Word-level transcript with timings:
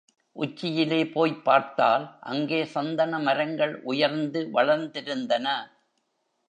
உச்சியிலே 0.35 1.07
போய்ப் 1.07 1.45
பார்த்தால் 1.45 2.17
அங்கே 2.21 2.65
சந்தன 2.65 3.19
மரங்கள் 3.19 3.81
உயர்ந்து 3.83 4.49
வளர்ந்திருந்தன. 4.53 5.47